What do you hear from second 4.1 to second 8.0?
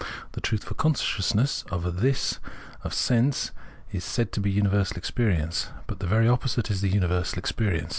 to be universal experience; but the very opposite is universal experience.